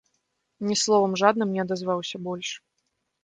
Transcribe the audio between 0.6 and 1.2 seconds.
Ні словам